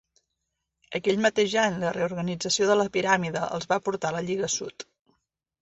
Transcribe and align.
Aquell 0.99 1.19
mateix 1.25 1.53
any 1.65 1.77
la 1.83 1.91
reorganització 1.99 2.71
de 2.71 2.79
la 2.81 2.89
piràmide 2.97 3.47
els 3.59 3.71
va 3.75 3.81
portar 3.89 4.13
al 4.15 4.19
la 4.21 4.27
Lliga 4.31 4.55
sud. 4.59 4.89